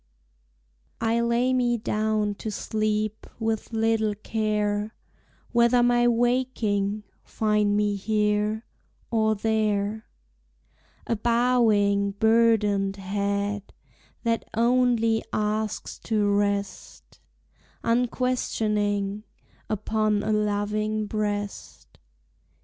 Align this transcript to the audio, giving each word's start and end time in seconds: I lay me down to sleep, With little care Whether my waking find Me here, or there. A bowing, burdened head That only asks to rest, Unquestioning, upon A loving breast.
I 0.99 1.19
lay 1.21 1.53
me 1.53 1.77
down 1.77 2.33
to 2.41 2.49
sleep, 2.49 3.27
With 3.37 3.71
little 3.71 4.15
care 4.15 4.95
Whether 5.51 5.83
my 5.83 6.07
waking 6.07 7.03
find 7.23 7.77
Me 7.77 7.95
here, 7.95 8.65
or 9.11 9.35
there. 9.35 10.07
A 11.05 11.15
bowing, 11.15 12.13
burdened 12.13 12.95
head 12.95 13.73
That 14.23 14.43
only 14.55 15.23
asks 15.31 15.99
to 16.05 16.27
rest, 16.27 17.19
Unquestioning, 17.83 19.23
upon 19.69 20.23
A 20.23 20.33
loving 20.33 21.05
breast. 21.05 21.99